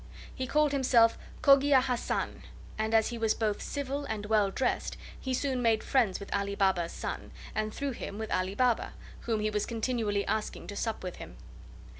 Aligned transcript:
He 0.33 0.47
called 0.47 0.71
himself 0.71 1.15
Cogia 1.43 1.79
Hassan, 1.79 2.41
and 2.75 2.95
as 2.95 3.09
he 3.09 3.19
was 3.19 3.35
both 3.35 3.61
civil 3.61 4.03
and 4.05 4.25
well 4.25 4.49
dressed 4.49 4.97
he 5.19 5.31
soon 5.31 5.61
made 5.61 5.83
friends 5.83 6.19
with 6.19 6.33
Ali 6.35 6.55
Baba's 6.55 6.91
son, 6.91 7.29
and 7.53 7.71
through 7.71 7.91
him 7.91 8.17
with 8.17 8.31
Ali 8.31 8.55
Baba, 8.55 8.93
whom 9.27 9.41
he 9.41 9.51
was 9.51 9.67
continually 9.67 10.25
asking 10.25 10.65
to 10.65 10.75
sup 10.75 11.03
with 11.03 11.17
him. 11.17 11.37